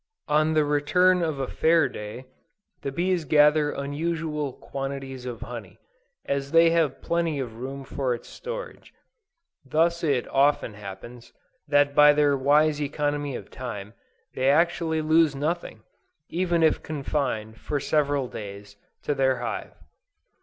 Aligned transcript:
On 0.27 0.53
the 0.55 0.65
return 0.65 1.21
of 1.21 1.39
a 1.39 1.45
fair 1.47 1.87
day, 1.87 2.25
the 2.81 2.91
bees 2.91 3.23
gather 3.23 3.69
unusual 3.69 4.51
quantities 4.51 5.27
of 5.27 5.41
honey, 5.41 5.77
as 6.25 6.51
they 6.53 6.71
have 6.71 7.03
plenty 7.03 7.37
of 7.37 7.57
room 7.57 7.83
for 7.83 8.15
its 8.15 8.27
storage. 8.27 8.95
Thus 9.63 10.03
it 10.03 10.27
often 10.29 10.73
happens, 10.73 11.33
that 11.67 11.93
by 11.93 12.13
their 12.13 12.35
wise 12.35 12.81
economy 12.81 13.35
of 13.35 13.51
time, 13.51 13.93
they 14.33 14.49
actually 14.49 15.03
lose 15.03 15.35
nothing, 15.35 15.83
even 16.29 16.63
if 16.63 16.81
confined, 16.81 17.59
for 17.59 17.79
several 17.79 18.27
days, 18.27 18.77
to 19.03 19.13
their 19.13 19.37
hive. 19.37 19.75